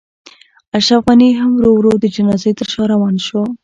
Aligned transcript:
اشرف 0.77 1.03
خان 1.07 1.21
هم 1.39 1.51
ورو 1.57 1.71
ورو 1.75 1.93
د 2.03 2.05
جنازې 2.15 2.51
تر 2.59 2.67
شا 2.73 2.83
روان 2.93 3.15
شو. 3.27 3.41